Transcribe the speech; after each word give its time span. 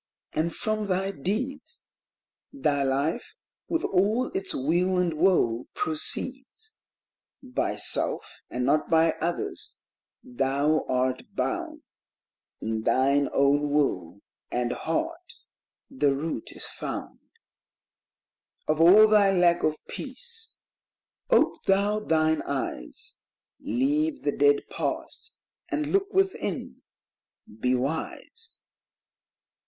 and 0.33 0.55
from 0.55 0.87
thy 0.87 1.11
deeds 1.11 1.85
Thy 2.51 2.81
life, 2.81 3.35
with 3.67 3.83
all 3.83 4.29
its 4.33 4.51
weal 4.55 4.97
and 4.97 5.13
woe, 5.13 5.67
proceeds; 5.75 6.79
By 7.43 7.75
self, 7.75 8.41
and 8.49 8.65
not 8.65 8.89
by 8.89 9.11
others, 9.21 9.77
thou 10.23 10.85
art 10.89 11.35
bound; 11.35 11.83
In 12.61 12.81
thine 12.81 13.29
own 13.31 13.69
will 13.69 14.21
and 14.51 14.71
heart 14.73 15.35
the 15.87 16.15
root 16.15 16.51
is 16.53 16.65
found 16.65 17.19
Of 18.67 18.81
all 18.81 19.07
thy 19.07 19.31
lack 19.31 19.61
of 19.61 19.77
peace; 19.87 20.57
ope 21.29 21.63
thou 21.65 21.99
thine 21.99 22.41
eyes, 22.47 23.19
Leave 23.59 24.23
the 24.23 24.35
dead 24.35 24.67
past, 24.71 25.35
and 25.69 25.91
look 25.93 26.11
within; 26.11 26.81
be 27.59 27.75
wise. 27.75 28.57